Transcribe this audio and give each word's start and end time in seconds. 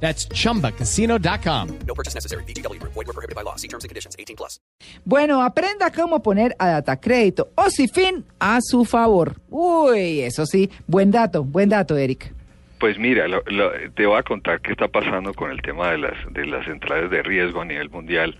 That's 0.00 0.28
chumbacasino.com. 0.28 1.68
No 1.86 1.94
purchase 1.94 2.14
necessary. 2.14 2.44
BGW. 2.44 2.78
Void 2.82 3.06
were 3.06 3.12
prohibited 3.14 3.34
by 3.34 3.42
law. 3.42 3.56
See 3.56 3.68
terms 3.68 3.84
and 3.84 3.88
conditions. 3.88 4.14
18 4.18 4.36
plus. 4.36 4.60
Bueno, 5.04 5.42
aprenda 5.42 5.90
cómo 5.90 6.22
poner 6.22 6.54
a 6.58 6.68
Data 6.68 6.96
Crédito 7.00 7.48
o 7.54 7.70
Cifin 7.70 8.24
a 8.38 8.58
su 8.60 8.84
favor. 8.84 9.36
Uy, 9.50 10.20
eso 10.20 10.44
sí, 10.46 10.70
buen 10.86 11.10
dato, 11.10 11.44
buen 11.44 11.68
dato, 11.70 11.96
Eric. 11.96 12.32
Pues 12.78 12.98
mira, 12.98 13.26
lo- 13.26 13.42
lo- 13.46 13.72
te 13.94 14.04
voy 14.04 14.18
a 14.18 14.22
contar 14.22 14.60
qué 14.60 14.72
está 14.72 14.86
pasando 14.88 15.32
con 15.32 15.50
el 15.50 15.62
tema 15.62 15.90
de 15.92 15.98
las, 15.98 16.12
de 16.30 16.44
las 16.46 16.66
centrales 16.66 17.10
de 17.10 17.22
riesgo 17.22 17.62
a 17.62 17.64
nivel 17.64 17.88
mundial 17.88 18.36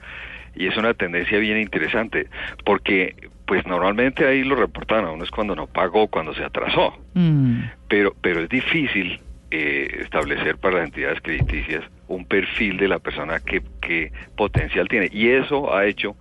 y 0.55 0.67
es 0.69 0.77
una 0.77 0.93
tendencia 0.93 1.39
bien 1.39 1.59
interesante 1.59 2.29
porque 2.65 3.15
pues 3.47 3.67
normalmente 3.67 4.27
ahí 4.27 4.43
lo 4.45 4.57
reportan 4.57 5.05
a 5.07 5.11
uno 5.11 5.25
es 5.25 5.31
cuando 5.31 5.55
no 5.55 5.67
pagó, 5.67 6.09
cuando 6.09 6.35
se 6.35 6.45
atrasó, 6.45 6.93
Mm, 7.15 7.61
pero, 7.89 8.15
pero 8.21 8.43
es 8.43 8.49
difícil 8.51 9.21
eh, 9.51 10.01
establecer 10.01 10.59
para 10.59 10.79
las 10.79 10.87
entidades 10.87 11.21
crediticias 11.21 11.85
un 12.09 12.25
perfil 12.25 12.77
de 12.77 12.89
la 12.89 12.99
persona 12.99 13.41
que, 13.41 13.63
que 13.81 14.13
potencial 14.37 14.89
tiene 14.89 15.09
y 15.13 15.29
eso 15.29 15.75
ha 15.75 15.87
hecho 15.87 16.17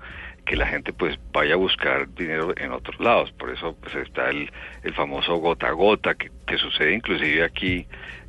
que 0.46 0.56
la 0.56 0.68
gente 0.68 0.94
pues 0.94 1.18
vaya 1.34 1.56
a 1.56 1.58
buscar 1.58 2.14
dinero 2.14 2.54
en 2.56 2.72
otros 2.72 3.00
lados. 3.00 3.32
Por 3.32 3.50
eso 3.50 3.76
pues 3.82 3.96
está 3.96 4.30
el, 4.30 4.52
el 4.84 4.94
famoso 4.94 5.36
gota 5.38 5.68
a 5.68 5.72
gota 5.72 6.14
que, 6.14 6.32
que 6.46 6.58
sucede 6.58 6.94
inclusive 6.94 7.44
aquí 7.44 7.88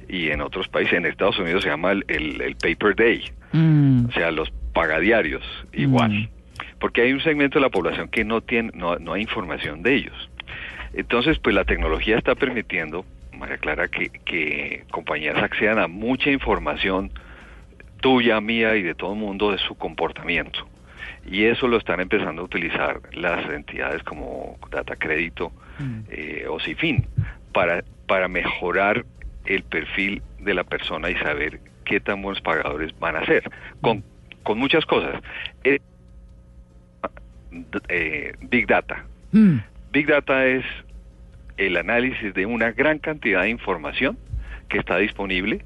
y 0.09 0.31
en 0.31 0.41
otros 0.41 0.69
países. 0.69 0.95
En 0.95 1.07
Estados 1.07 1.39
Unidos 1.39 1.63
se 1.63 1.69
llama 1.69 1.93
el, 1.93 2.05
el, 2.09 2.41
el 2.41 2.57
paper 2.57 2.97
day, 2.97 3.25
mm, 3.53 4.07
o 4.07 4.13
sea, 4.13 4.31
los 4.31 4.51
pagadiarios 4.73 5.45
igual. 5.73 6.31
Porque 6.79 7.03
hay 7.03 7.13
un 7.13 7.21
segmento 7.21 7.59
de 7.59 7.63
la 7.63 7.71
población 7.71 8.09
que 8.09 8.25
no 8.25 8.43
tiene, 8.43 8.71
no, 8.75 8.97
no 8.97 9.15
hay 9.15 9.23
información 9.23 9.83
de 9.83 9.95
ellos. 9.95 10.31
Entonces, 10.93 11.39
pues 11.39 11.55
la 11.55 11.65
tecnología 11.65 12.17
está 12.17 12.35
permitiendo, 12.35 13.05
María 13.37 13.59
Clara, 13.59 13.89
que, 13.89 14.11
que 14.11 14.85
compañías 14.91 15.37
accedan 15.37 15.79
a 15.79 15.89
mucha 15.89 16.31
información 16.31 17.11
tuya, 18.01 18.41
mía 18.41 18.77
y 18.77 18.83
de 18.83 18.95
todo 18.95 19.13
el 19.13 19.19
mundo 19.19 19.53
de 19.53 19.59
su 19.59 19.75
comportamiento. 19.75 20.67
Y 21.29 21.45
eso 21.45 21.67
lo 21.67 21.77
están 21.77 22.01
empezando 22.01 22.43
a 22.43 22.45
utilizar 22.45 23.01
las 23.13 23.49
entidades 23.51 24.03
como 24.05 24.59
Data 24.71 24.95
Crédito 24.97 25.53
eh, 26.09 26.47
o 26.49 26.61
Cifin 26.61 27.07
para, 27.53 27.83
para 28.07 28.29
mejorar 28.29 29.05
el 29.45 29.63
perfil 29.65 30.23
de 30.41 30.55
la 30.55 30.65
persona 30.65 31.11
y 31.11 31.17
saber 31.17 31.61
qué 31.85 32.01
tan 32.01 32.23
buenos 32.23 32.41
pagadores 32.43 32.97
van 32.99 33.17
a 33.17 33.27
ser. 33.27 33.51
Con, 33.81 34.05
con 34.43 34.59
muchas 34.59 34.87
cosas. 34.87 35.21
Eh, 35.65 35.81
eh, 37.89 38.33
Big 38.43 38.67
Data. 38.67 39.05
mm. 39.33 39.57
Big 39.93 40.07
Data 40.07 40.47
es 40.47 40.65
el 41.57 41.77
análisis 41.77 42.35
de 42.35 42.47
una 42.47 42.73
gran 42.73 42.99
cantidad 42.99 43.43
de 43.43 43.51
información 43.51 44.19
que 44.69 44.79
está 44.79 44.99
disponible 44.99 45.65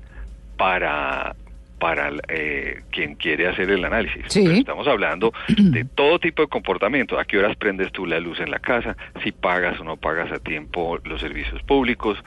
para 0.56 1.34
para 1.78 2.12
eh, 2.28 2.82
quien 2.90 3.14
quiere 3.14 3.48
hacer 3.48 3.70
el 3.70 3.82
análisis. 3.84 4.22
Sí. 4.28 4.44
Estamos 4.46 4.86
hablando 4.86 5.32
de 5.48 5.86
todo 5.86 6.18
tipo 6.18 6.42
de 6.42 6.48
comportamiento. 6.48 7.18
¿A 7.18 7.24
qué 7.24 7.38
horas 7.38 7.56
prendes 7.56 7.90
tú 7.90 8.04
la 8.04 8.20
luz 8.20 8.38
en 8.38 8.50
la 8.50 8.58
casa? 8.58 8.96
Si 9.24 9.32
pagas 9.32 9.80
o 9.80 9.84
no 9.84 9.96
pagas 9.96 10.30
a 10.30 10.38
tiempo 10.38 10.98
los 11.04 11.22
servicios 11.22 11.62
públicos. 11.62 12.22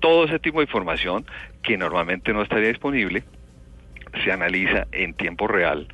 Todo 0.00 0.24
ese 0.24 0.40
tipo 0.40 0.58
de 0.58 0.64
información 0.64 1.24
que 1.62 1.78
normalmente 1.78 2.32
no 2.32 2.42
estaría 2.42 2.68
disponible 2.68 3.22
se 4.24 4.32
analiza 4.32 4.86
en 4.92 5.14
tiempo 5.14 5.46
real 5.46 5.86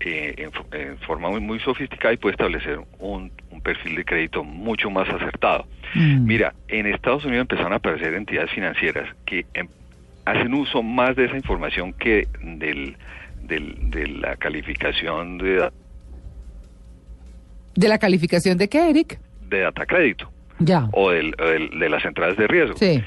eh, 0.00 0.34
en, 0.38 0.50
fo- 0.52 0.66
en 0.74 0.98
forma 0.98 1.28
muy, 1.30 1.40
muy 1.40 1.60
sofisticada 1.60 2.14
y 2.14 2.16
puede 2.16 2.32
establecer 2.32 2.80
un, 2.98 3.30
un 3.50 3.60
perfil 3.60 3.96
de 3.96 4.04
crédito 4.04 4.42
mucho 4.44 4.90
más 4.90 5.08
acertado. 5.08 5.66
Mm. 5.94 6.24
Mira, 6.24 6.54
en 6.68 6.86
Estados 6.86 7.24
Unidos 7.24 7.42
empezaron 7.42 7.72
a 7.72 7.76
aparecer 7.76 8.14
entidades 8.14 8.50
financieras 8.52 9.08
que 9.26 9.44
em- 9.54 9.68
hacen 10.24 10.54
uso 10.54 10.82
más 10.82 11.16
de 11.16 11.26
esa 11.26 11.36
información 11.36 11.92
que 11.92 12.28
del, 12.42 12.96
del- 13.42 13.90
de 13.90 14.06
la 14.08 14.36
calificación 14.36 15.38
de, 15.38 15.70
¿De 17.74 17.88
la 17.88 17.98
calificación 17.98 18.58
de 18.58 18.68
qué, 18.68 18.90
Eric? 18.90 19.18
de 19.48 19.60
data 19.60 19.84
crédito 19.86 20.30
Ya. 20.60 20.88
o 20.92 21.10
del- 21.10 21.34
o 21.40 21.44
del- 21.44 21.78
de 21.78 21.88
las 21.88 22.04
entradas 22.04 22.36
de 22.36 22.46
riesgo. 22.46 22.76
Sí. 22.76 23.02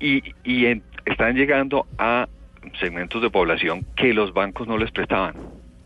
y, 0.00 0.22
y 0.44 0.66
en- 0.66 0.82
están 1.06 1.34
llegando 1.36 1.86
a 1.98 2.28
segmentos 2.80 3.22
de 3.22 3.30
población 3.30 3.86
que 3.96 4.12
los 4.12 4.34
bancos 4.34 4.66
no 4.68 4.76
les 4.76 4.90
prestaban 4.90 5.34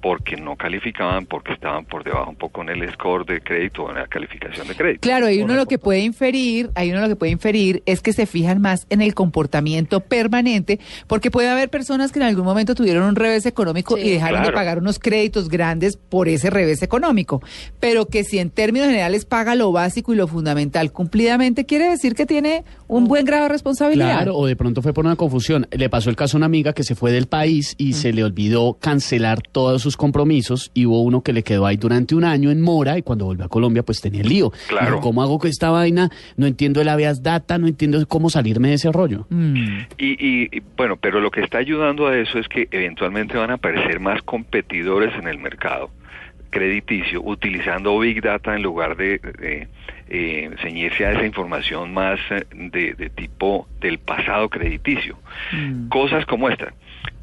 porque 0.00 0.36
no 0.36 0.56
calificaban, 0.56 1.26
porque 1.26 1.52
estaban 1.52 1.84
por 1.84 2.04
debajo 2.04 2.30
un 2.30 2.36
poco 2.36 2.62
en 2.62 2.70
el 2.70 2.90
score 2.92 3.26
de 3.26 3.40
crédito 3.40 3.84
o 3.84 3.90
en 3.90 3.96
la 3.96 4.06
calificación 4.06 4.66
de 4.66 4.74
crédito. 4.74 5.00
Claro, 5.00 5.26
hay 5.26 5.42
uno 5.42 5.54
lo 5.54 5.66
que 5.66 5.78
puede 5.78 6.00
inferir, 6.00 6.70
hay 6.74 6.90
uno 6.90 7.00
lo 7.00 7.08
que 7.08 7.16
puede 7.16 7.32
inferir 7.32 7.82
es 7.86 8.00
que 8.00 8.12
se 8.12 8.26
fijan 8.26 8.60
más 8.60 8.86
en 8.90 9.02
el 9.02 9.14
comportamiento 9.14 10.00
permanente, 10.00 10.80
porque 11.06 11.30
puede 11.30 11.48
haber 11.48 11.68
personas 11.68 12.12
que 12.12 12.18
en 12.18 12.24
algún 12.24 12.44
momento 12.44 12.74
tuvieron 12.74 13.04
un 13.04 13.16
revés 13.16 13.46
económico 13.46 13.98
y 13.98 14.10
dejaron 14.10 14.42
de 14.42 14.52
pagar 14.52 14.78
unos 14.78 14.98
créditos 14.98 15.48
grandes 15.48 15.96
por 15.96 16.28
ese 16.28 16.50
revés 16.50 16.82
económico, 16.82 17.42
pero 17.78 18.06
que 18.06 18.24
si 18.24 18.38
en 18.38 18.50
términos 18.50 18.88
generales 18.88 19.24
paga 19.24 19.54
lo 19.54 19.72
básico 19.72 20.12
y 20.12 20.16
lo 20.16 20.26
fundamental 20.26 20.92
cumplidamente, 20.92 21.66
quiere 21.66 21.90
decir 21.90 22.14
que 22.14 22.26
tiene 22.26 22.64
un 22.88 23.06
buen 23.06 23.24
grado 23.24 23.44
de 23.44 23.48
responsabilidad. 23.50 24.16
Claro, 24.16 24.36
o 24.36 24.46
de 24.46 24.56
pronto 24.56 24.82
fue 24.82 24.92
por 24.92 25.04
una 25.04 25.16
confusión. 25.16 25.66
Le 25.70 25.88
pasó 25.88 26.10
el 26.10 26.16
caso 26.16 26.36
a 26.36 26.38
una 26.38 26.46
amiga 26.46 26.72
que 26.72 26.84
se 26.84 26.94
fue 26.94 27.12
del 27.12 27.26
país 27.26 27.74
y 27.76 27.92
se 27.92 28.12
le 28.12 28.24
olvidó 28.24 28.74
cancelar 28.74 29.42
todos 29.42 29.82
sus 29.82 29.89
compromisos 29.96 30.70
y 30.74 30.86
hubo 30.86 31.02
uno 31.02 31.22
que 31.22 31.32
le 31.32 31.42
quedó 31.42 31.66
ahí 31.66 31.76
durante 31.76 32.14
un 32.14 32.24
año 32.24 32.50
en 32.50 32.60
mora 32.60 32.98
y 32.98 33.02
cuando 33.02 33.24
volvió 33.26 33.44
a 33.44 33.48
Colombia 33.48 33.82
pues 33.82 34.00
tenía 34.00 34.20
el 34.22 34.28
lío. 34.28 34.52
Claro. 34.68 34.86
Dijo, 34.86 35.00
¿Cómo 35.00 35.22
hago 35.22 35.38
con 35.38 35.50
esta 35.50 35.70
vaina? 35.70 36.10
No 36.36 36.46
entiendo 36.46 36.80
el 36.80 36.88
habeas 36.88 37.22
data, 37.22 37.58
no 37.58 37.66
entiendo 37.66 38.04
cómo 38.06 38.30
salirme 38.30 38.68
de 38.68 38.74
ese 38.74 38.90
rollo. 38.92 39.26
Mm. 39.30 39.54
Y, 39.98 40.06
y- 40.26 40.48
y, 40.52 40.62
bueno, 40.76 40.96
pero 40.96 41.20
lo 41.20 41.30
que 41.30 41.40
está 41.40 41.58
ayudando 41.58 42.06
a 42.06 42.16
eso 42.18 42.38
es 42.38 42.48
que 42.48 42.68
eventualmente 42.70 43.36
van 43.36 43.50
a 43.50 43.54
aparecer 43.54 44.00
más 44.00 44.22
competidores 44.22 45.14
en 45.18 45.28
el 45.28 45.38
mercado 45.38 45.90
crediticio 46.50 47.22
utilizando 47.22 47.96
Big 48.00 48.20
Data 48.22 48.56
en 48.56 48.62
lugar 48.62 48.96
de, 48.96 49.18
de, 49.18 49.68
eh, 50.10 50.50
ceñirse 50.60 51.06
a 51.06 51.12
esa 51.12 51.24
información 51.24 51.94
más 51.94 52.18
eh, 52.30 52.44
de, 52.52 52.94
de 52.94 53.10
tipo 53.10 53.68
del 53.80 53.98
pasado 53.98 54.48
crediticio. 54.48 55.16
Cosas 55.88 56.26
como 56.26 56.48
esta. 56.48 56.72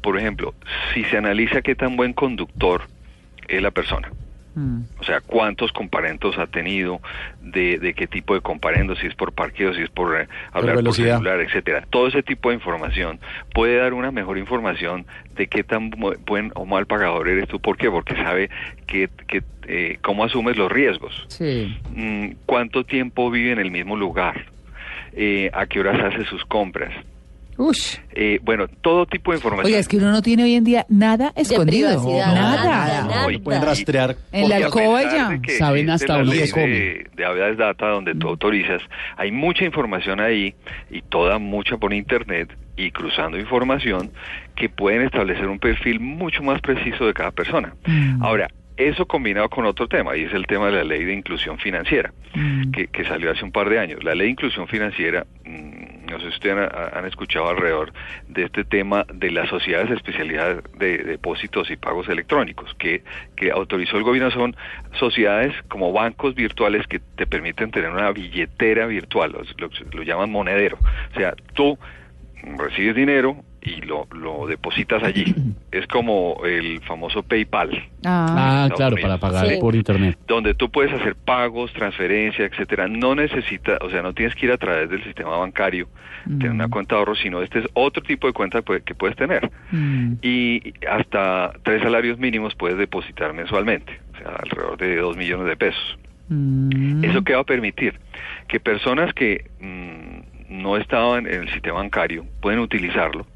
Por 0.02 0.18
ejemplo, 0.18 0.54
si 0.92 1.04
se 1.04 1.18
analiza 1.18 1.62
qué 1.62 1.74
tan 1.74 1.96
buen 1.96 2.12
conductor 2.12 2.82
es 3.46 3.62
la 3.62 3.70
persona, 3.70 4.10
Mm. 4.10 4.27
O 5.00 5.04
sea, 5.04 5.20
cuántos 5.20 5.72
comparendos 5.72 6.36
ha 6.38 6.46
tenido, 6.46 7.00
de, 7.40 7.78
de 7.78 7.94
qué 7.94 8.06
tipo 8.06 8.34
de 8.34 8.40
comparendos, 8.40 8.98
si 8.98 9.06
es 9.06 9.14
por 9.14 9.32
parqueo, 9.32 9.72
si 9.74 9.82
es 9.82 9.90
por 9.90 10.20
eh, 10.20 10.28
hablar 10.52 10.74
por 10.90 10.94
celular, 11.14 11.40
etcétera. 11.40 11.84
Todo 11.90 12.08
ese 12.08 12.22
tipo 12.22 12.48
de 12.50 12.56
información 12.56 13.20
puede 13.54 13.76
dar 13.76 13.94
una 13.94 14.10
mejor 14.10 14.38
información 14.38 15.06
de 15.36 15.46
qué 15.46 15.62
tan 15.62 15.90
bu- 15.90 16.18
buen 16.26 16.50
o 16.56 16.66
mal 16.66 16.86
pagador 16.86 17.28
eres 17.28 17.46
tú. 17.48 17.60
¿Por 17.60 17.76
qué? 17.76 17.90
Porque 17.90 18.14
sabe 18.16 18.50
que, 18.86 19.08
que, 19.28 19.42
eh, 19.68 19.98
cómo 20.02 20.24
asumes 20.24 20.56
los 20.56 20.70
riesgos, 20.72 21.26
Sí. 21.28 21.78
Mm, 21.94 22.30
cuánto 22.46 22.84
tiempo 22.84 23.30
vive 23.30 23.52
en 23.52 23.58
el 23.60 23.70
mismo 23.70 23.96
lugar, 23.96 24.46
eh, 25.12 25.50
a 25.52 25.66
qué 25.66 25.80
horas 25.80 26.12
hace 26.12 26.24
sus 26.24 26.44
compras. 26.44 26.92
Ush. 27.58 27.96
Eh, 28.12 28.38
bueno, 28.42 28.66
todo 28.68 29.04
tipo 29.04 29.32
de 29.32 29.38
información. 29.38 29.66
Oiga, 29.66 29.78
es 29.78 29.88
que 29.88 29.96
uno 29.96 30.12
no 30.12 30.22
tiene 30.22 30.44
hoy 30.44 30.54
en 30.54 30.64
día 30.64 30.86
nada 30.88 31.32
escondido. 31.34 31.90
nada. 32.16 33.04
nada, 33.04 33.26
Pueden 33.42 33.62
rastrear. 33.62 34.16
En 34.32 34.48
la 34.48 34.56
alcoba 34.56 35.02
ya. 35.02 35.40
Saben 35.58 35.90
hasta 35.90 36.22
que 36.22 36.50
come. 36.50 36.68
de, 36.68 37.06
de 37.16 37.54
data 37.56 37.88
donde 37.88 38.14
tú 38.14 38.28
autorizas, 38.28 38.80
hay 39.16 39.32
mucha 39.32 39.64
información 39.64 40.20
ahí 40.20 40.54
y 40.90 41.02
toda 41.02 41.38
mucha 41.38 41.76
por 41.76 41.92
internet 41.92 42.56
y 42.76 42.92
cruzando 42.92 43.38
información 43.38 44.12
que 44.54 44.68
pueden 44.68 45.02
establecer 45.02 45.48
un 45.48 45.58
perfil 45.58 45.98
mucho 45.98 46.42
más 46.42 46.60
preciso 46.60 47.06
de 47.06 47.12
cada 47.12 47.32
persona. 47.32 47.74
Mm. 47.86 48.22
Ahora, 48.22 48.48
eso 48.78 49.06
combinado 49.06 49.48
con 49.50 49.66
otro 49.66 49.88
tema, 49.88 50.16
y 50.16 50.22
es 50.24 50.32
el 50.32 50.46
tema 50.46 50.66
de 50.66 50.72
la 50.72 50.84
ley 50.84 51.04
de 51.04 51.12
inclusión 51.12 51.58
financiera, 51.58 52.12
Mm. 52.34 52.70
que, 52.72 52.86
que 52.88 53.04
salió 53.04 53.30
hace 53.30 53.44
un 53.44 53.52
par 53.52 53.68
de 53.68 53.78
años. 53.78 54.04
La 54.04 54.14
ley 54.14 54.26
de 54.26 54.32
inclusión 54.32 54.68
financiera, 54.68 55.26
mm, 55.44 56.06
no 56.10 56.18
sé 56.20 56.26
si 56.28 56.28
ustedes 56.34 56.56
han, 56.56 56.96
han 56.98 57.04
escuchado 57.06 57.48
alrededor 57.48 57.92
de 58.28 58.44
este 58.44 58.64
tema 58.64 59.04
de 59.12 59.30
las 59.30 59.48
sociedades 59.48 59.88
de 59.90 59.96
especialidad 59.96 60.62
de 60.78 60.98
depósitos 60.98 61.70
y 61.70 61.76
pagos 61.76 62.08
electrónicos, 62.08 62.74
que, 62.78 63.02
que 63.36 63.50
autorizó 63.50 63.96
el 63.96 64.04
gobierno, 64.04 64.30
son 64.30 64.54
sociedades 64.98 65.54
como 65.68 65.92
bancos 65.92 66.34
virtuales 66.34 66.86
que 66.86 66.98
te 66.98 67.26
permiten 67.26 67.70
tener 67.70 67.90
una 67.90 68.10
billetera 68.12 68.86
virtual, 68.86 69.32
lo, 69.32 69.42
lo- 69.58 69.70
lo 69.92 70.02
llaman 70.02 70.30
monedero. 70.30 70.78
O 71.14 71.18
sea, 71.18 71.34
tú 71.54 71.78
recibes 72.58 72.94
dinero 72.94 73.36
y 73.68 73.80
lo, 73.82 74.06
lo 74.12 74.46
depositas 74.46 75.02
allí. 75.02 75.34
Es 75.70 75.86
como 75.86 76.40
el 76.46 76.80
famoso 76.80 77.22
PayPal, 77.22 77.70
Ah, 78.04 78.26
Ah, 78.30 78.62
Estados 78.64 78.76
claro, 78.78 78.94
Unidos. 78.94 79.18
para 79.18 79.20
pagar 79.32 79.46
Sí. 79.54 79.60
por 79.60 79.74
internet. 79.74 80.18
donde 80.26 80.54
tú 80.54 80.70
puedes 80.70 80.92
hacer 80.94 81.14
pagos, 81.14 81.72
transferencias, 81.74 82.50
etcétera. 82.50 82.88
No 82.88 83.14
necesitas, 83.14 83.78
o 83.82 83.90
sea, 83.90 84.00
no 84.02 84.14
tienes 84.14 84.34
que 84.34 84.46
ir 84.46 84.52
a 84.52 84.56
través 84.56 84.88
del 84.88 85.04
sistema 85.04 85.36
bancario, 85.36 85.88
tener 86.24 86.50
una 86.52 86.68
cuenta 86.68 86.94
de 86.94 86.98
ahorro, 87.00 87.14
sino 87.16 87.42
este 87.42 87.58
es 87.60 87.66
otro 87.74 88.02
tipo 88.02 88.26
de 88.26 88.32
cuenta 88.32 88.62
que 88.62 88.94
puedes 88.94 89.16
tener. 89.16 89.50
mm, 89.70 90.14
Y 90.22 90.72
hasta 90.88 91.52
tres 91.62 91.82
salarios 91.82 92.18
mínimos 92.18 92.54
puedes 92.54 92.78
depositar 92.78 93.32
mensualmente, 93.34 94.00
o 94.14 94.18
sea, 94.18 94.28
alrededor 94.42 94.78
de 94.78 94.96
dos 94.96 95.16
millones 95.18 95.46
de 95.46 95.56
pesos. 95.56 95.98
mm. 96.28 97.04
¿Eso 97.04 97.22
qué 97.22 97.34
va 97.34 97.40
a 97.42 97.44
permitir? 97.44 97.98
Que 98.48 98.58
personas 98.58 99.12
que 99.12 99.44
mm, 99.60 100.62
no 100.62 100.76
estaban 100.78 101.26
en 101.26 101.42
el 101.42 101.48
sistema 101.50 101.76
bancario 101.78 102.24
pueden 102.40 102.60
utilizarlo 102.60 103.26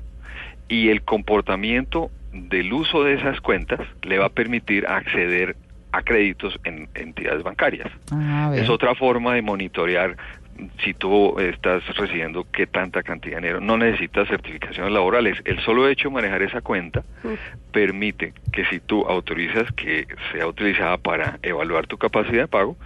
y 0.73 0.89
el 0.89 1.03
comportamiento 1.03 2.11
del 2.33 2.73
uso 2.73 3.05
de 3.05 3.13
esas 3.13 3.43
cuentas 3.43 3.79
le 4.01 4.19
va 4.19 4.27
a 4.27 4.29
permitir 4.31 4.87
acceder 4.87 5.55
a 5.93 6.01
créditos 6.01 6.59
en 6.65 6.89
entidades 6.95 7.43
bancarias. 7.43 7.91
Ah. 8.11 8.51
Es 8.57 8.71
otra 8.71 8.95
forma 8.95 9.35
de 9.35 9.43
monitorear 9.43 10.17
si 10.83 10.95
tú 10.95 11.39
estás 11.39 11.85
recibiendo 11.97 12.47
qué 12.51 12.67
tanta 12.67 13.03
cantidad 13.03 13.37
de 13.37 13.41
dinero. 13.43 13.61
No 13.61 13.77
necesitas 13.77 14.29
certificaciones 14.29 14.93
laborales. 14.93 15.39
El 15.45 15.61
solo 15.61 15.87
hecho 15.89 16.09
de 16.09 16.15
manejar 16.15 16.41
esa 16.41 16.63
cuenta 16.63 17.03
permite 17.71 18.33
que 18.51 18.65
si 18.65 18.81
tú 18.81 19.05
autorizas 19.05 19.71
que 19.73 20.07
sea 20.33 20.47
utilizada 20.47 20.97
para 20.97 21.39
evaluar 21.43 21.87
tu 21.87 21.99
capacidad 21.99 22.43
de 22.43 22.49
pago, 22.49 22.79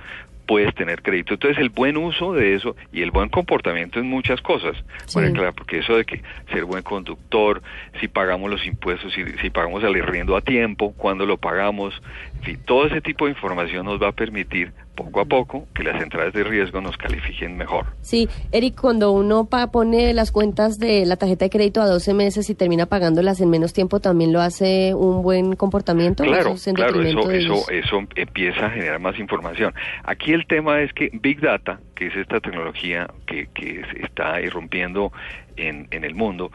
puedes 0.46 0.74
tener 0.74 1.02
crédito. 1.02 1.34
Entonces 1.34 1.58
el 1.58 1.70
buen 1.70 1.96
uso 1.96 2.32
de 2.32 2.54
eso 2.54 2.76
y 2.92 3.02
el 3.02 3.10
buen 3.10 3.28
comportamiento 3.28 3.98
en 3.98 4.08
muchas 4.08 4.40
cosas. 4.40 4.76
Sí. 5.06 5.14
Bueno, 5.18 5.32
claro, 5.34 5.52
porque 5.54 5.78
eso 5.78 5.96
de 5.96 6.04
que 6.04 6.22
ser 6.52 6.64
buen 6.64 6.82
conductor, 6.82 7.62
si 8.00 8.08
pagamos 8.08 8.50
los 8.50 8.64
impuestos, 8.66 9.12
si, 9.12 9.24
si 9.40 9.50
pagamos 9.50 9.82
el 9.82 10.00
arriendo 10.00 10.36
a 10.36 10.40
tiempo, 10.40 10.94
cuando 10.96 11.26
lo 11.26 11.36
pagamos, 11.36 12.00
en 12.36 12.42
fin, 12.42 12.60
todo 12.64 12.86
ese 12.86 13.00
tipo 13.00 13.26
de 13.26 13.32
información 13.32 13.84
nos 13.86 14.00
va 14.00 14.08
a 14.08 14.12
permitir 14.12 14.72
poco 14.96 15.20
a 15.20 15.24
poco 15.24 15.66
que 15.74 15.84
las 15.84 16.02
entradas 16.02 16.32
de 16.32 16.42
riesgo 16.42 16.80
nos 16.80 16.96
califiquen 16.96 17.56
mejor. 17.56 17.86
Sí, 18.02 18.28
Eric, 18.50 18.80
cuando 18.80 19.12
uno 19.12 19.44
pa- 19.44 19.68
pone 19.70 20.12
las 20.14 20.32
cuentas 20.32 20.78
de 20.78 21.06
la 21.06 21.16
tarjeta 21.16 21.44
de 21.44 21.50
crédito 21.50 21.80
a 21.80 21.86
12 21.86 22.14
meses 22.14 22.50
y 22.50 22.54
termina 22.56 22.86
pagándolas 22.86 23.40
en 23.40 23.50
menos 23.50 23.72
tiempo, 23.72 24.00
¿también 24.00 24.32
lo 24.32 24.40
hace 24.40 24.94
un 24.94 25.22
buen 25.22 25.54
comportamiento? 25.54 26.24
¿O 26.24 26.26
Claro, 26.26 26.52
eso 26.54 26.70
es 26.70 26.74
claro, 26.74 27.00
eso, 27.30 27.70
eso 27.70 27.98
empieza 28.16 28.66
a 28.66 28.70
generar 28.70 28.98
más 28.98 29.18
información. 29.18 29.72
Aquí 30.02 30.32
el 30.32 30.46
tema 30.46 30.80
es 30.80 30.92
que 30.92 31.10
Big 31.12 31.40
Data, 31.40 31.78
que 31.94 32.06
es 32.08 32.16
esta 32.16 32.40
tecnología 32.40 33.06
que, 33.26 33.48
que 33.54 33.82
se 33.92 34.02
está 34.04 34.40
irrumpiendo 34.40 35.12
en, 35.56 35.86
en 35.90 36.04
el 36.04 36.14
mundo, 36.14 36.50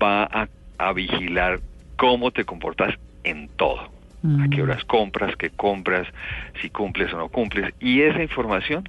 va 0.00 0.24
a, 0.24 0.48
a 0.78 0.92
vigilar 0.92 1.60
cómo 1.96 2.30
te 2.30 2.44
comportas 2.44 2.94
en 3.24 3.48
todo. 3.56 3.96
A 4.24 4.48
qué 4.48 4.62
horas 4.62 4.84
compras, 4.84 5.36
qué 5.36 5.50
compras, 5.50 6.06
si 6.60 6.70
cumples 6.70 7.12
o 7.12 7.18
no 7.18 7.28
cumples. 7.28 7.72
Y 7.80 8.02
esa 8.02 8.22
información 8.22 8.88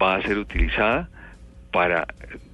va 0.00 0.16
a 0.16 0.22
ser 0.22 0.38
utilizada 0.38 1.08
para 1.72 2.06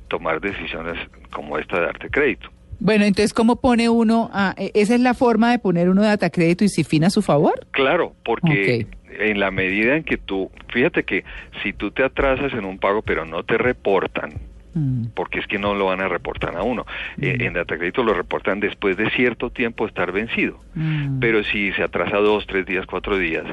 tomar 0.09 0.41
decisiones 0.41 0.97
como 1.31 1.59
esta 1.59 1.79
de 1.81 1.87
darte 1.87 2.09
crédito. 2.11 2.49
Bueno, 2.79 3.05
entonces, 3.05 3.33
¿cómo 3.33 3.57
pone 3.57 3.89
uno? 3.89 4.31
a- 4.33 4.55
e- 4.59 4.71
esa 4.75 4.95
es 4.95 5.01
la 5.01 5.15
forma 5.15 5.51
de 5.51 5.59
poner 5.59 5.89
uno 5.89 6.03
data 6.03 6.31
crédito 6.31 6.65
y 6.65 6.69
CIFIN 6.69 7.05
a 7.05 7.11
su 7.11 7.23
favor. 7.23 7.67
Claro, 7.71 8.15
porque 8.25 8.87
en 9.19 9.41
la 9.41 9.51
medida 9.51 9.97
en 9.97 10.05
que 10.05 10.17
tú, 10.19 10.51
fíjate 10.69 11.05
que 11.05 11.25
si 11.63 11.73
tú 11.73 11.91
te 11.91 12.03
atrasas 12.05 12.53
en 12.53 12.65
un 12.67 12.79
pago 12.79 13.03
pero 13.03 13.25
no 13.25 13.43
te 13.45 13.57
reportan, 13.59 14.35
Mm. 14.77 15.07
porque 15.15 15.39
es 15.39 15.47
que 15.47 15.59
no 15.59 15.75
lo 15.75 15.87
van 15.87 16.03
a 16.03 16.09
reportar 16.09 16.55
a 16.55 16.63
uno, 16.63 16.85
eh, 17.19 17.39
en 17.41 17.55
Datacrédito 17.55 18.03
lo 18.03 18.13
reportan 18.13 18.61
después 18.61 18.99
de 18.99 19.09
cierto 19.11 19.49
tiempo 19.49 19.85
de 19.85 19.89
estar 19.89 20.13
vencido, 20.13 20.59
Mm. 20.75 21.19
pero 21.19 21.43
si 21.45 21.73
se 21.73 21.83
atrasa 21.83 22.19
dos, 22.19 22.47
tres 22.47 22.67
días, 22.67 22.85
cuatro 22.85 23.17
días, 23.17 23.45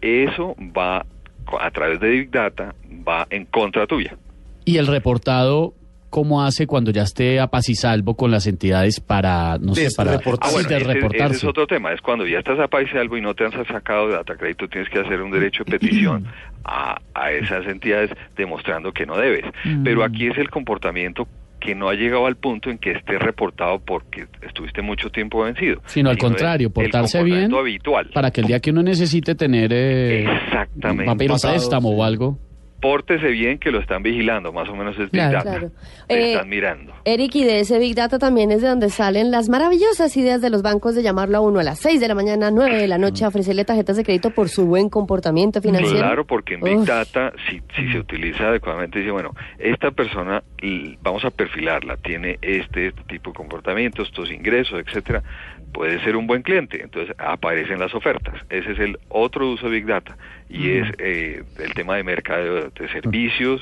eso 0.00 0.56
va 0.58 1.04
a 1.60 1.70
través 1.70 2.00
de 2.00 2.08
Big 2.08 2.30
Data, 2.30 2.74
va 3.06 3.26
en 3.28 3.44
contra 3.44 3.86
tuya. 3.86 4.16
Y 4.64 4.78
el 4.78 4.86
reportado, 4.86 5.74
¿cómo 6.14 6.44
hace 6.44 6.68
cuando 6.68 6.92
ya 6.92 7.02
esté 7.02 7.40
a 7.40 7.48
paz 7.48 7.68
y 7.68 7.74
salvo 7.74 8.14
con 8.14 8.30
las 8.30 8.46
entidades 8.46 9.00
para, 9.00 9.58
no 9.58 9.74
sé, 9.74 9.88
para 9.96 10.12
Desreportarse. 10.12 10.48
Ah, 10.48 10.52
bueno, 10.52 10.68
ese, 10.68 10.76
ese 10.76 10.84
desreportarse? 10.84 11.36
es 11.38 11.44
otro 11.44 11.66
tema. 11.66 11.92
Es 11.92 12.00
cuando 12.00 12.24
ya 12.24 12.38
estás 12.38 12.56
a 12.60 12.68
país 12.68 12.88
y 12.94 12.98
algo 12.98 13.16
y 13.16 13.20
no 13.20 13.34
te 13.34 13.44
han 13.44 13.50
sacado 13.66 14.06
de 14.06 14.14
data 14.14 14.36
crédito, 14.36 14.68
tienes 14.68 14.88
que 14.90 15.00
hacer 15.00 15.20
un 15.20 15.32
derecho 15.32 15.64
de 15.64 15.72
petición 15.72 16.26
a, 16.64 17.00
a 17.14 17.32
esas 17.32 17.66
entidades 17.66 18.12
demostrando 18.36 18.92
que 18.92 19.06
no 19.06 19.16
debes. 19.16 19.44
Pero 19.82 20.04
aquí 20.04 20.28
es 20.28 20.38
el 20.38 20.50
comportamiento 20.50 21.26
que 21.58 21.74
no 21.74 21.88
ha 21.88 21.94
llegado 21.94 22.26
al 22.26 22.36
punto 22.36 22.70
en 22.70 22.78
que 22.78 22.92
esté 22.92 23.18
reportado 23.18 23.80
porque 23.80 24.26
estuviste 24.42 24.82
mucho 24.82 25.10
tiempo 25.10 25.42
vencido. 25.42 25.82
Sino 25.86 26.10
al 26.10 26.18
contrario, 26.18 26.68
el 26.68 26.72
portarse 26.72 27.24
bien 27.24 27.50
comportamiento 27.50 27.58
habitual. 27.58 28.10
Para 28.14 28.30
que 28.30 28.40
el 28.42 28.46
día 28.46 28.60
que 28.60 28.70
uno 28.70 28.84
necesite 28.84 29.34
tener... 29.34 29.72
Eh, 29.72 30.26
Exactamente. 30.30 31.26
Pasado, 31.26 31.54
préstamo 31.54 31.90
o 31.90 32.04
algo. 32.04 32.38
Pórtese 32.84 33.28
bien 33.28 33.56
que 33.58 33.70
lo 33.70 33.78
están 33.80 34.02
vigilando, 34.02 34.52
más 34.52 34.68
o 34.68 34.76
menos 34.76 34.94
es 34.98 35.10
Big 35.10 35.22
Claro. 35.22 35.32
Data. 35.38 35.50
Claro. 35.52 35.70
Te 36.06 36.14
Eh, 36.14 36.32
están 36.34 36.50
mirando. 36.50 36.92
Eric, 37.06 37.34
y 37.36 37.44
de 37.44 37.60
ese 37.60 37.78
Big 37.78 37.94
Data 37.94 38.18
también 38.18 38.50
es 38.50 38.60
de 38.60 38.68
donde 38.68 38.90
salen 38.90 39.30
las 39.30 39.48
maravillosas 39.48 40.14
ideas 40.18 40.42
de 40.42 40.50
los 40.50 40.60
bancos 40.60 40.94
de 40.94 41.02
llamarlo 41.02 41.38
a 41.38 41.40
uno 41.40 41.60
a 41.60 41.62
las 41.62 41.78
6 41.78 41.98
de 41.98 42.08
la 42.08 42.14
mañana, 42.14 42.50
9 42.50 42.76
de 42.76 42.86
la 42.86 42.98
noche, 42.98 43.24
a 43.24 43.28
ofrecerle 43.28 43.64
tarjetas 43.64 43.96
de 43.96 44.04
crédito 44.04 44.32
por 44.32 44.50
su 44.50 44.66
buen 44.66 44.90
comportamiento 44.90 45.62
financiero. 45.62 45.96
Claro, 45.98 46.26
porque 46.26 46.54
en 46.56 46.60
Big 46.60 46.76
Uf. 46.76 46.86
Data, 46.86 47.32
si, 47.48 47.62
si 47.74 47.90
se 47.90 47.98
utiliza 47.98 48.48
adecuadamente, 48.48 48.98
dice, 48.98 49.12
bueno, 49.12 49.30
esta 49.58 49.90
persona, 49.90 50.42
vamos 51.00 51.24
a 51.24 51.30
perfilarla, 51.30 51.96
tiene 51.96 52.38
este, 52.42 52.88
este 52.88 53.02
tipo 53.04 53.30
de 53.30 53.36
comportamientos, 53.36 54.08
estos 54.08 54.30
ingresos, 54.30 54.78
etcétera, 54.86 55.22
puede 55.72 55.98
ser 56.04 56.16
un 56.16 56.26
buen 56.26 56.42
cliente. 56.42 56.82
Entonces 56.82 57.16
aparecen 57.18 57.78
las 57.80 57.94
ofertas. 57.94 58.34
Ese 58.50 58.72
es 58.72 58.78
el 58.78 58.98
otro 59.08 59.48
uso 59.50 59.70
de 59.70 59.72
Big 59.76 59.86
Data 59.86 60.16
y 60.50 60.70
es 60.72 60.86
eh, 60.98 61.42
el 61.58 61.72
tema 61.74 61.96
de 61.96 62.04
mercado 62.04 62.70
de 62.78 62.88
servicios, 62.92 63.60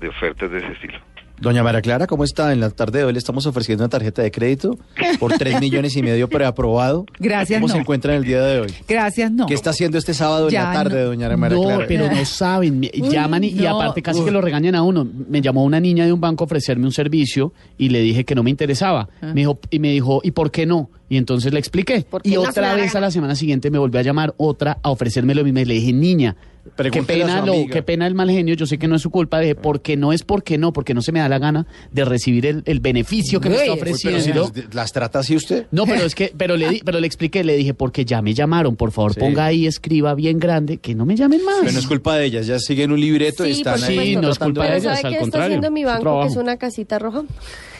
de 0.00 0.08
ofertas 0.08 0.50
de 0.50 0.58
ese 0.58 0.72
estilo. 0.72 0.98
Doña 1.40 1.64
María 1.64 1.80
Clara, 1.82 2.06
¿cómo 2.06 2.22
está? 2.22 2.52
En 2.52 2.60
la 2.60 2.70
tarde 2.70 3.00
de 3.00 3.04
hoy 3.04 3.12
le 3.12 3.18
estamos 3.18 3.46
ofreciendo 3.46 3.82
una 3.82 3.88
tarjeta 3.88 4.22
de 4.22 4.30
crédito 4.30 4.78
por 5.18 5.32
3 5.32 5.60
millones 5.60 5.96
y 5.96 6.02
medio 6.02 6.28
preaprobado. 6.28 7.04
Gracias, 7.18 7.58
¿Cómo 7.58 7.66
no. 7.66 7.74
se 7.74 7.80
encuentra 7.80 8.12
en 8.12 8.18
el 8.18 8.24
día 8.24 8.42
de 8.42 8.60
hoy? 8.60 8.72
Gracias, 8.86 9.32
no. 9.32 9.46
¿Qué 9.46 9.54
está 9.54 9.70
haciendo 9.70 9.98
este 9.98 10.14
sábado 10.14 10.46
en 10.46 10.54
la 10.54 10.72
tarde, 10.72 11.00
no. 11.02 11.06
doña 11.08 11.36
María 11.36 11.56
No, 11.58 11.64
Clara? 11.64 11.84
pero 11.88 12.08
no 12.08 12.24
saben. 12.26 12.78
me- 12.78 12.90
llaman 12.90 13.42
y, 13.42 13.48
y 13.48 13.54
no. 13.54 13.70
aparte 13.80 14.02
casi 14.02 14.24
que 14.24 14.30
lo 14.30 14.40
regañan 14.40 14.76
a 14.76 14.82
uno. 14.84 15.04
Me 15.28 15.40
llamó 15.40 15.64
una 15.64 15.80
niña 15.80 16.04
de 16.06 16.12
un 16.12 16.20
banco 16.20 16.44
a 16.44 16.46
ofrecerme 16.46 16.84
un 16.86 16.92
servicio 16.92 17.52
y 17.76 17.88
le 17.88 17.98
dije 18.00 18.24
que 18.24 18.36
no 18.36 18.44
me 18.44 18.50
interesaba. 18.50 19.08
Ah. 19.20 19.32
Me 19.34 19.40
dijo, 19.40 19.58
y 19.68 19.80
me 19.80 19.90
dijo, 19.90 20.20
¿y 20.22 20.30
por 20.30 20.52
qué 20.52 20.64
no? 20.64 20.90
Y 21.08 21.16
entonces 21.16 21.52
le 21.52 21.58
expliqué. 21.58 22.06
Y 22.22 22.34
no 22.34 22.42
otra 22.42 22.74
vez 22.76 22.94
a 22.94 23.00
la 23.00 23.10
semana 23.10 23.34
siguiente 23.34 23.68
me 23.68 23.78
volvió 23.78 23.98
a 23.98 24.02
llamar 24.04 24.32
otra 24.36 24.78
a 24.80 24.90
ofrecerme 24.90 25.34
lo 25.34 25.42
mismo. 25.42 25.58
Y 25.58 25.64
le 25.64 25.74
dije, 25.74 25.92
niña, 25.92 26.36
qué 26.90 27.02
pena, 27.02 27.44
lo, 27.44 27.66
qué 27.70 27.82
pena 27.82 28.06
el 28.06 28.14
mal 28.14 28.30
genio. 28.30 28.54
Yo 28.54 28.66
sé 28.66 28.78
que 28.78 28.88
no 28.88 28.96
es 28.96 29.02
su 29.02 29.10
culpa. 29.10 29.40
Dije, 29.40 29.54
porque 29.54 29.96
no 29.96 30.12
es 30.12 30.22
porque 30.22 30.58
no, 30.58 30.72
porque 30.72 30.94
no 30.94 31.02
se 31.02 31.12
me 31.12 31.20
da 31.20 31.28
la 31.28 31.38
gana 31.38 31.66
de 31.90 32.04
recibir 32.04 32.46
el, 32.46 32.62
el 32.66 32.80
beneficio 32.80 33.40
que 33.40 33.48
me 33.50 33.56
está 33.56 33.72
Uy, 33.72 33.78
pero 33.80 33.96
si 33.96 34.08
ofreciendo. 34.08 34.50
las, 34.54 34.74
las 34.74 34.92
trata 34.92 35.18
así 35.20 35.34
usted. 35.36 35.66
No, 35.70 35.86
pero 35.86 36.04
es 36.04 36.14
que, 36.14 36.32
pero 36.36 36.56
le, 36.56 36.68
di- 36.68 36.82
pero 36.84 37.00
le 37.00 37.06
expliqué, 37.06 37.44
le 37.44 37.56
dije, 37.56 37.74
porque 37.74 38.04
ya 38.04 38.22
me 38.22 38.32
llamaron, 38.34 38.76
por 38.76 38.92
favor, 38.92 39.14
Sí. 39.14 39.20
ponga 39.20 39.46
ahí, 39.46 39.66
escriba 39.66 40.14
bien 40.14 40.38
grande, 40.38 40.78
que 40.78 40.94
no 40.94 41.04
me 41.06 41.16
llamen 41.16 41.44
más. 41.44 41.56
Pero 41.60 41.72
no 41.72 41.78
es 41.78 41.86
culpa 41.86 42.16
de 42.16 42.26
ellas, 42.26 42.46
ya 42.46 42.58
siguen 42.58 42.92
un 42.92 43.00
libreto 43.00 43.44
y 43.46 43.54
Sí, 43.54 43.60
están 43.60 43.80
por 43.80 43.88
ahí 43.88 43.96
supuesto. 43.96 44.22
no 44.22 44.30
es 44.30 44.38
culpa 44.38 44.64
de 44.64 44.70
de- 44.70 44.76
ellas, 44.78 44.84
¿sabe 44.84 44.96
al 44.96 45.02
qué 45.02 45.08
está 45.10 45.20
contrario, 45.20 45.46
haciendo 45.46 45.70
mi 45.70 45.84
banco? 45.84 46.20
Que 46.22 46.26
es 46.28 46.36
una 46.36 46.56
casita 46.56 46.98
roja. 46.98 47.22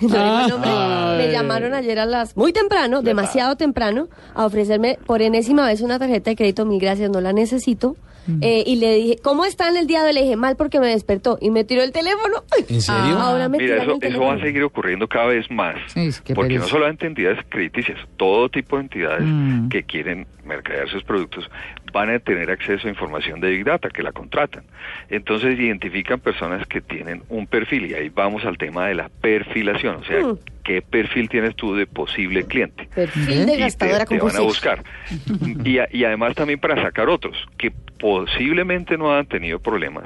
No. 0.02 0.58
Ay. 0.64 1.26
Me 1.26 1.32
llamaron 1.32 1.74
ayer 1.74 1.98
a 2.00 2.06
las... 2.06 2.36
Muy 2.36 2.52
temprano, 2.52 3.02
demasiado 3.02 3.54
temprano, 3.56 4.08
a 4.34 4.46
ofrecerme 4.46 4.98
por 5.06 5.22
enésima 5.22 5.64
vez 5.66 5.80
una 5.80 5.98
tarjeta 6.00 6.30
de 6.30 6.36
crédito. 6.36 6.66
Mil 6.66 6.80
gracias, 6.80 7.08
no 7.10 7.20
la 7.20 7.32
necesito. 7.32 7.96
Eh, 8.40 8.62
y 8.66 8.76
le 8.76 8.94
dije, 8.94 9.16
¿cómo 9.22 9.44
está 9.44 9.68
en 9.68 9.76
el 9.76 9.86
día 9.86 10.02
de 10.02 10.08
hoy? 10.08 10.14
Le 10.14 10.22
dije, 10.22 10.36
mal 10.36 10.56
porque 10.56 10.78
me 10.80 10.86
despertó. 10.88 11.38
Y 11.40 11.50
me 11.50 11.64
tiró 11.64 11.82
el 11.82 11.92
teléfono. 11.92 12.44
¿En 12.68 12.80
serio? 12.80 13.18
Ahora 13.18 13.48
me 13.48 13.58
Mira, 13.58 13.82
eso, 13.82 13.98
el 14.00 14.12
eso 14.12 14.20
va 14.20 14.34
a 14.34 14.40
seguir 14.40 14.62
ocurriendo 14.62 15.08
cada 15.08 15.26
vez 15.26 15.50
más. 15.50 15.76
Sí, 15.92 16.10
porque 16.34 16.58
no 16.58 16.66
solamente 16.66 17.06
entidades 17.06 17.38
crediticias, 17.48 17.98
todo 18.16 18.48
tipo 18.48 18.76
de 18.76 18.82
entidades 18.82 19.22
Mm. 19.24 19.68
que 19.68 19.82
quieren 19.82 20.26
mercadear 20.44 20.88
sus 20.88 21.02
productos 21.04 21.48
van 21.92 22.10
a 22.10 22.18
tener 22.18 22.50
acceso 22.50 22.86
a 22.86 22.90
información 22.90 23.40
de 23.40 23.50
Big 23.50 23.64
Data, 23.64 23.88
que 23.90 24.02
la 24.02 24.12
contratan. 24.12 24.64
Entonces 25.08 25.58
identifican 25.58 26.20
personas 26.20 26.66
que 26.66 26.80
tienen 26.80 27.22
un 27.28 27.46
perfil 27.46 27.86
y 27.86 27.94
ahí 27.94 28.08
vamos 28.08 28.44
al 28.44 28.58
tema 28.58 28.86
de 28.88 28.94
la 28.94 29.08
perfilación, 29.08 29.96
o 29.96 30.04
sea, 30.04 30.20
Mm. 30.22 30.38
¿qué 30.64 30.82
perfil 30.82 31.28
tienes 31.28 31.54
tú 31.56 31.74
de 31.74 31.86
posible 31.86 32.44
cliente? 32.44 32.88
Perfil 32.94 33.46
de 33.46 33.52
y 33.52 33.56
te, 33.56 33.62
gastadora 33.62 34.04
te 34.06 34.18
van 34.18 34.36
a 34.36 34.40
buscar. 34.40 34.82
y, 35.64 35.78
a- 35.78 35.88
y 35.90 36.04
además 36.04 36.34
también 36.34 36.58
para 36.60 36.80
sacar 36.82 37.08
otros 37.08 37.36
que 37.58 37.72
posiblemente 37.98 38.96
no 38.98 39.14
han 39.14 39.26
tenido 39.26 39.58
problemas, 39.58 40.04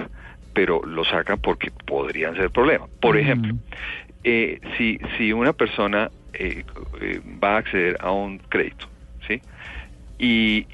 pero 0.53 0.83
lo 0.85 1.05
sacan 1.05 1.39
porque 1.39 1.71
podrían 1.87 2.35
ser 2.37 2.51
problemas. 2.51 2.89
Por 3.01 3.17
ejemplo, 3.17 3.55
eh, 4.25 4.59
si, 4.77 4.99
si 5.17 5.33
una 5.33 5.53
persona 5.53 6.11
eh, 6.33 6.65
eh, 7.01 7.21
va 7.43 7.55
a 7.55 7.59
acceder 7.59 7.97
a 8.01 8.11
un 8.11 8.39
crédito, 8.39 8.87
¿sí? 9.27 9.41
Y, 10.19 10.67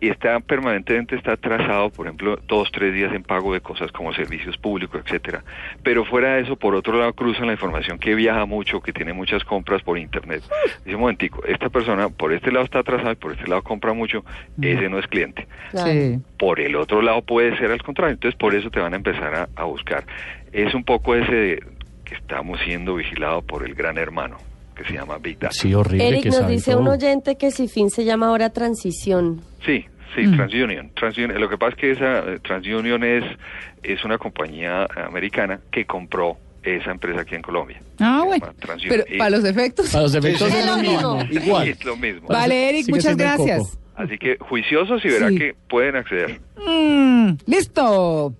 y 0.00 0.08
está 0.08 0.38
permanentemente 0.40 1.16
está 1.16 1.32
atrasado, 1.32 1.90
por 1.90 2.06
ejemplo, 2.06 2.38
dos, 2.46 2.70
tres 2.70 2.94
días 2.94 3.12
en 3.12 3.22
pago 3.22 3.52
de 3.52 3.60
cosas 3.60 3.90
como 3.92 4.14
servicios 4.14 4.56
públicos, 4.56 5.02
etcétera. 5.04 5.42
Pero 5.82 6.04
fuera 6.04 6.34
de 6.34 6.42
eso, 6.42 6.56
por 6.56 6.74
otro 6.74 6.98
lado, 6.98 7.12
cruzan 7.12 7.46
la 7.46 7.52
información 7.52 7.98
que 7.98 8.14
viaja 8.14 8.46
mucho, 8.46 8.80
que 8.80 8.92
tiene 8.92 9.12
muchas 9.12 9.44
compras 9.44 9.82
por 9.82 9.98
internet. 9.98 10.42
Dice, 10.84 10.94
un 10.94 11.02
momentico, 11.02 11.44
esta 11.44 11.68
persona 11.68 12.08
por 12.08 12.32
este 12.32 12.52
lado 12.52 12.64
está 12.64 12.78
atrasada 12.80 13.12
y 13.12 13.16
por 13.16 13.32
este 13.32 13.48
lado 13.48 13.62
compra 13.62 13.92
mucho, 13.92 14.24
ese 14.60 14.88
no 14.88 14.98
es 14.98 15.06
cliente. 15.06 15.48
Sí. 15.74 16.18
Por 16.38 16.60
el 16.60 16.76
otro 16.76 17.02
lado 17.02 17.22
puede 17.22 17.56
ser 17.58 17.72
al 17.72 17.82
contrario, 17.82 18.14
entonces 18.14 18.38
por 18.38 18.54
eso 18.54 18.70
te 18.70 18.80
van 18.80 18.94
a 18.94 18.96
empezar 18.96 19.34
a, 19.34 19.48
a 19.56 19.64
buscar. 19.64 20.04
Es 20.52 20.74
un 20.74 20.84
poco 20.84 21.14
ese 21.14 21.34
de 21.34 21.64
que 22.04 22.14
estamos 22.14 22.58
siendo 22.60 22.94
vigilados 22.94 23.44
por 23.44 23.66
el 23.66 23.74
gran 23.74 23.98
hermano, 23.98 24.38
que 24.78 24.84
se 24.84 24.92
llama 24.94 25.18
Big 25.18 25.38
Data. 25.38 25.52
Sí, 25.52 25.74
horrible. 25.74 26.08
Eric 26.08 26.22
que 26.22 26.30
nos 26.30 26.48
dice 26.48 26.72
todo. 26.72 26.80
un 26.80 26.88
oyente 26.88 27.36
que 27.36 27.50
si 27.50 27.68
fin 27.68 27.90
se 27.90 28.04
llama 28.04 28.28
ahora 28.28 28.50
transición. 28.50 29.40
Sí, 29.66 29.84
sí, 30.14 30.22
Mm. 30.26 30.36
TransUnion. 30.36 30.90
TransUnion. 30.94 31.40
Lo 31.40 31.48
que 31.48 31.58
pasa 31.58 31.70
es 31.74 31.76
que 31.76 31.90
esa 31.90 32.18
eh, 32.20 32.38
TransUnion 32.42 33.04
es, 33.04 33.24
es 33.82 34.04
una 34.04 34.16
compañía 34.18 34.86
americana 35.06 35.60
que 35.70 35.84
compró 35.84 36.36
esa 36.62 36.90
empresa 36.90 37.20
aquí 37.22 37.34
en 37.34 37.42
Colombia. 37.42 37.80
Ah, 38.00 38.22
bueno. 38.26 38.46
Pero 38.88 39.04
Y- 39.08 39.18
para 39.18 39.30
los 39.30 39.44
efectos. 39.44 39.90
Para 39.90 40.02
los 40.04 40.14
efectos 40.14 40.48
Es 40.48 40.54
es 40.54 40.66
lo 40.66 40.76
lo 40.76 40.82
mismo. 40.82 41.16
mismo. 41.24 41.44
Igual. 41.44 41.68
Es 41.68 41.84
lo 41.84 41.96
mismo. 41.96 42.28
Vale, 42.28 42.68
Eric, 42.70 42.84
Sigue 42.86 42.96
muchas 42.96 43.16
gracias. 43.16 43.78
Así 43.96 44.16
que 44.18 44.36
juiciosos 44.38 45.04
y 45.04 45.08
verá 45.08 45.28
Sí. 45.30 45.38
que 45.38 45.54
pueden 45.68 45.96
acceder. 45.96 46.40
Mm, 46.64 47.32
listo. 47.46 48.34